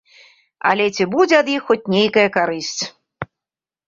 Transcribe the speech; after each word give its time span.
Але 0.69 0.85
ці 0.95 1.05
будзе 1.13 1.35
ад 1.41 1.51
іх 1.55 1.61
хоць 1.71 1.89
нейкая 1.95 2.23
карысць? 2.39 2.81